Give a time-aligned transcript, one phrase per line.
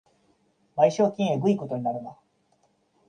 [0.75, 2.17] 賠償金えぐいことになるな